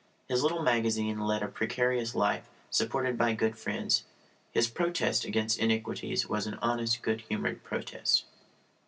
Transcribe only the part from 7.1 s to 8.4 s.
humoured protest.